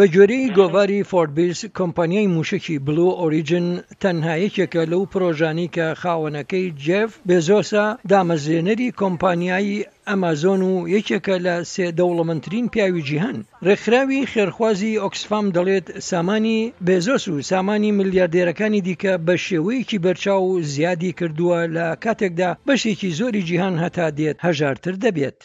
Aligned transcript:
بە 0.00 0.06
جۆرەی 0.14 0.50
گۆڤاری 0.58 1.00
فۆربیرس 1.10 1.60
کۆمپانیای 1.78 2.32
موشکی 2.36 2.76
بلو 2.86 3.08
ئۆریجن 3.20 3.66
تەنها 4.02 4.34
یەکێکە 4.46 4.82
لەو 4.92 5.02
پرۆژانی 5.12 5.68
کە 5.74 5.86
خاوەنەکەی 6.02 6.66
جێف 6.84 7.10
بێزۆسا 7.28 7.84
دامەزێنەری 8.10 8.94
کۆمپانیایی 9.00 9.84
ئەمازۆن 10.08 10.60
و 10.70 10.72
یەکێکە 10.96 11.36
لە 11.46 11.54
سێ 11.72 11.86
دەوڵەمەندترین 11.98 12.66
پیاوی 12.72 13.02
جیهان 13.08 13.38
ڕێکخراوی 13.66 14.28
خێرخوازی 14.32 15.00
ئۆکسفام 15.02 15.46
دەڵێت 15.56 15.86
سامانی 16.10 16.58
بێزۆس 16.86 17.24
و 17.28 17.34
سامانی 17.50 17.90
ملیاردێرەکانی 17.98 18.80
دیکە 18.86 19.12
بە 19.26 19.34
شێوەیەکی 19.46 20.02
بەرچاو 20.04 20.44
و 20.50 20.62
زیادی 20.74 21.10
کردووە 21.18 21.60
لە 21.76 21.86
کاتێکدا 22.04 22.50
بەشێکی 22.66 23.10
زۆری 23.18 23.42
جیهان 23.48 23.74
هەتا 23.82 24.06
دێت 24.18 24.36
هەژارتر 24.46 24.94
دەبێت. 25.04 25.40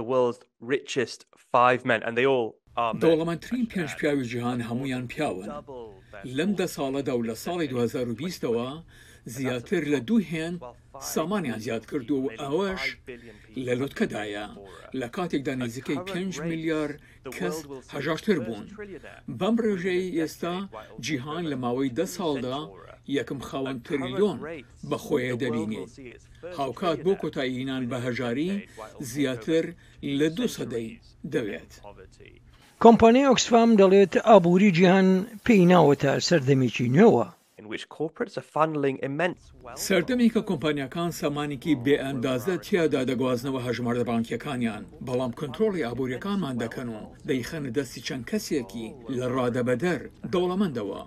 The 0.00 0.04
world's 0.12 0.42
richest 0.74 1.20
five 1.54 1.80
men 1.90 2.00
and 2.06 2.14
they 2.18 2.26
all 2.34 2.48
دەوڵەمەندترین 3.02 3.64
پێنج 3.72 3.90
پیاوی 3.98 4.24
جیهان 4.30 4.60
هەمویان 4.68 5.04
پیاون 5.12 5.48
لەم 6.36 6.50
دە 6.60 6.66
ساڵەدا 6.76 7.14
و 7.16 7.26
لە 7.28 7.34
ساڵی 7.44 7.68
2020ەوە 7.72 8.68
زیاتر 9.36 9.82
لە 9.92 9.98
دوو 10.08 10.20
هێن 10.30 10.54
سامانیان 11.14 11.58
زیاد 11.66 11.84
کرد 11.90 12.10
و 12.10 12.30
ئەوەش 12.40 12.82
لە 13.66 13.72
لوتکەدایە 13.80 14.46
لە 15.00 15.08
کاتێکدا 15.16 15.54
نزیکەی 15.62 15.98
5 15.98 16.40
میلیار 16.40 16.90
کەس 17.38 17.56
هەژاشتر 17.94 18.36
بوون 18.46 18.66
بەم 19.40 19.54
ڕێژەی 19.64 20.14
ئێستا 20.18 20.56
جیهان 21.04 21.44
لە 21.52 21.56
ماوەی 21.64 21.90
دە 21.98 22.06
ساڵدا 22.16 22.58
یەکم 23.16 23.38
خاوەن 23.48 23.78
تریلیۆن 23.88 24.36
بە 24.90 24.96
خۆیە 25.04 25.34
دەبینێت 25.44 25.90
هاوکات 26.58 26.98
بۆ 27.04 27.12
کۆتاییینان 27.22 27.82
بە 27.90 27.98
هەژاری 28.06 28.50
زیاتر 29.12 29.64
لە 30.18 30.26
دو 30.36 30.44
سەدەی 30.56 30.88
دەوێت. 31.32 31.72
کۆمپانیای 32.84 33.28
ئۆکسفام 33.30 33.70
دەڵێت 33.80 34.14
ئابووری 34.28 34.70
جیهان 34.76 35.08
پێی 35.44 35.62
ناوەتە 35.72 36.12
سەردەمێکی 36.28 36.88
نوێەوە. 36.96 37.26
سەردەمی 39.86 40.32
کە 40.34 40.40
کۆمپانیەکان 40.48 41.10
سەمانێکی 41.20 41.74
بێئەندازە 41.84 42.54
تیادا 42.66 43.02
دەگوازنەوە 43.10 43.60
هەژمارە 43.66 44.04
بانکیەکانیان 44.10 44.82
بەڵام 45.06 45.32
کنترۆڵی 45.40 45.84
ئابوووریەکانمان 45.86 46.54
دەکەن 46.64 46.88
و 46.96 47.00
دەیخەنە 47.28 47.70
دەستی 47.76 48.04
چەند 48.06 48.24
کەسێکی 48.30 48.86
لە 49.18 49.26
ڕادەبەدەر 49.36 50.00
دەوڵەمەندەوە 50.32 51.02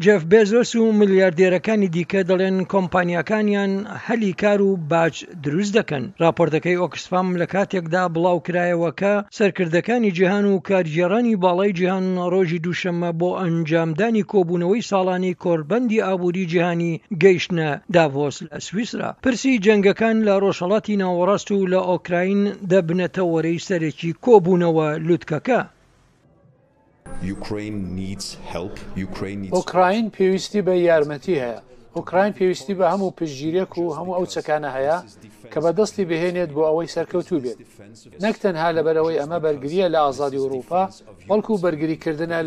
جف 0.00 0.22
بێزۆس 0.30 0.72
و 0.76 0.84
ملیاردێرەکانی 1.00 1.90
دیکە 1.94 2.20
دەڵێن 2.30 2.56
کۆمپانیەکانیان 2.72 3.72
هەلی 4.06 4.32
کار 4.40 4.60
و 4.64 4.70
باج 4.90 5.14
دروست 5.44 5.72
دەکەن 5.78 6.04
راپۆرتەکەی 6.22 6.80
ئۆکسفام 6.82 7.26
لە 7.40 7.46
کاتێکدا 7.54 8.02
بڵاو 8.14 8.38
کرایەوەکە 8.46 9.14
سەرکردەکانی 9.36 10.14
جیهان 10.18 10.44
و 10.48 10.62
کارجیێرانی 10.68 11.38
باڵای 11.42 11.76
جیهان 11.78 12.06
ڕۆژی 12.32 12.62
دووشەمە 12.64 13.10
بۆ 13.20 13.30
ئەنجامدانی 13.40 14.26
کۆبوونەوەی 14.32 14.86
ساڵانی 14.90 15.36
کۆربەندی 15.44 16.02
ئابووری 16.06 16.48
جیهانی 16.52 16.92
گەیشتە 17.22 17.68
داڤۆس 17.94 18.36
لە 18.48 18.56
سویسرا 18.66 19.10
پرسی 19.24 19.60
جەنگەکان 19.64 20.16
لە 20.26 20.34
ڕۆژەڵاتی 20.42 20.98
ناوەڕاست 21.02 21.48
و 21.50 21.68
لە 21.72 21.80
ئۆکراین 21.88 22.40
دەبنەتە 22.70 23.22
وەرەی 23.32 23.64
سەرێکی 23.68 24.10
کۆبوونەوە 24.24 24.86
لوتکەکە 25.06 25.60
Ukraine 27.36 27.94
needs 28.00 28.26
help. 28.52 28.72
Ukraine 28.96 29.40
needs 29.42 29.58
Ukraine 29.66 30.06
پێویستی 30.16 30.60
بە 30.66 30.74
یارمەتی 30.88 31.36
هەیە. 31.44 31.58
ئۆکراین 31.96 32.32
پێویستی 32.38 32.74
بە 32.78 32.86
هەموو 32.92 33.14
پشگیرێک 33.18 33.72
و 33.78 33.94
هەموو 33.98 34.16
ئەو 34.18 34.26
چەکانە 34.34 34.70
هەیە 34.76 34.96
کە 35.52 35.58
بەدەستی 35.64 36.04
بهێنێت 36.10 36.50
بۆ 36.54 36.62
ئەوەی 36.68 36.92
سەرکەوتوو 36.94 37.42
بێت 37.44 37.58
نەک 38.24 38.36
تەنها 38.42 38.68
لەبەرەوەی 38.76 39.20
ئەمە 39.20 39.38
بەرگریە 39.44 39.86
لە 39.94 40.00
ئازادی 40.04 40.40
ئوروپا 40.42 40.82
بەڵکو 41.28 41.60
بەرگریکردنە 41.64 42.38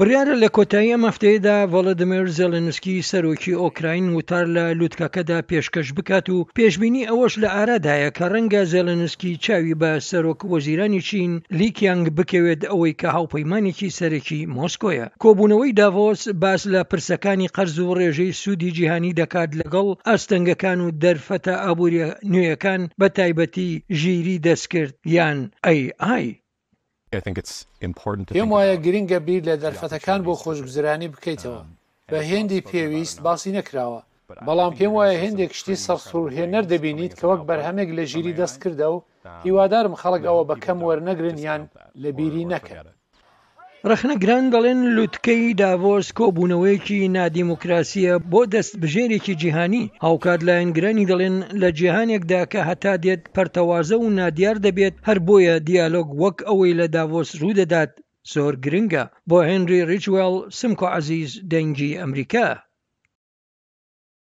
بڕیاە 0.00 0.24
لە 0.42 0.48
کۆتایی 0.56 0.92
ئەم 0.94 1.02
هەفتەیەدا 1.08 1.56
ڤڵدمێر 1.72 2.26
زەلنسکی 2.38 3.04
سەرۆکی 3.10 3.52
ئۆکراین 3.62 4.06
وتار 4.18 4.44
لە 4.56 4.64
لوتکەکەدا 4.78 5.38
پێشکەش 5.50 5.88
بکات 5.96 6.26
و 6.30 6.46
پێشببینی 6.56 7.08
ئەوەش 7.10 7.34
لە 7.42 7.48
ئارادایە 7.56 8.10
کە 8.16 8.24
ڕەنگە 8.32 8.62
زەلنسکی 8.74 9.32
چاوی 9.44 9.78
بە 9.80 9.92
سەرۆک 10.08 10.40
وەزیرانی 10.52 11.04
چین 11.08 11.32
لیکیانگ 11.58 12.04
بکەوێت 12.16 12.62
ئەوەی 12.70 12.92
کە 13.00 13.08
هاوپەیمانێکی 13.16 13.94
سەرەکی 13.98 14.40
مۆسکۆیە 14.56 15.06
کۆبوونەوەی 15.22 15.74
داڤۆس 15.78 16.22
باس 16.42 16.62
لە 16.74 16.80
پرسەکانی 16.90 17.52
قەرز 17.56 17.76
و 17.78 17.94
ڕێژەی 17.98 18.36
سوودی 18.40 18.74
جیهانی 18.76 19.16
دەکات 19.20 19.50
لەگەڵ 19.60 19.88
ئەستەنگەکان 20.08 20.78
و 20.82 20.88
دەرفەتە 21.02 21.54
ئابووری 21.64 22.02
نوێیەکان 22.32 22.80
بە 23.00 23.06
تایبەتی 23.16 23.70
ژیری 24.00 24.42
دەستکرد 24.46 24.92
یان 25.16 25.38
ئەی 25.66 25.80
ئای 26.04 26.26
پێم 28.34 28.48
وایە 28.54 28.76
گرنگە 28.84 29.18
بیر 29.26 29.42
لە 29.50 29.54
دەرفەتەکان 29.62 30.20
بۆ 30.26 30.32
خۆشگوزرانی 30.42 31.12
بکەیتەوە 31.14 31.60
um, 31.64 31.70
بە 32.10 32.18
هێندی 32.30 32.64
پێویست 32.70 33.16
باسی 33.26 33.54
نەکراوە 33.58 34.00
بەڵام 34.46 34.72
پێم 34.78 34.92
وایە 34.94 35.16
هێندێک 35.22 35.50
شتی 35.58 35.80
سەرسوورهێنەر 35.86 36.64
دەبینیت 36.72 37.12
کە 37.18 37.24
وەک 37.30 37.42
بەرهەمێک 37.48 37.90
لە 37.98 38.02
ژیری 38.12 38.36
دەست 38.40 38.56
کردە 38.62 38.86
و 38.94 38.98
um, 39.00 39.04
هیوادارم 39.44 39.94
خەڵک 40.00 40.22
ئەوە 40.28 40.42
بەکەم 40.50 40.78
وەرنەگرن 40.86 41.38
یان 41.46 41.62
لە 42.02 42.08
بیری 42.18 42.44
نەکرد. 42.52 42.88
ڕخنە 43.90 44.14
گران 44.22 44.44
دەڵێن 44.54 44.80
لوتکەی 44.96 45.56
داڤۆس 45.60 46.08
کۆبوونەوەیکی 46.18 47.10
نادیموکراسیە 47.16 48.14
بۆ 48.30 48.40
دەستبژێرێکی 48.54 49.34
جیهانی 49.42 49.84
هاوکات 50.04 50.40
لایەنگرانی 50.48 51.08
دەڵێن 51.10 51.36
لە 51.60 51.68
جیهانێکدا 51.78 52.42
کە 52.52 52.60
هەتا 52.68 52.94
دێت 53.04 53.22
پەرتەوازە 53.34 53.96
و 54.00 54.12
نادیار 54.18 54.56
دەبێت 54.66 54.94
هەر 55.08 55.18
بۆیە 55.26 55.56
دیالۆگ 55.68 56.08
وەک 56.22 56.36
ئەوەی 56.48 56.76
لە 56.80 56.86
داڤۆس 56.94 57.30
ڕوودەدات 57.40 57.90
زۆر 58.32 58.52
گرنگە 58.64 59.04
بۆ 59.28 59.38
هێنری 59.48 59.86
ریچوەل 59.90 60.34
سمکۆ 60.58 60.86
عزیز 60.98 61.30
دەنگی 61.52 61.98
ئەمریکا. 62.00 62.48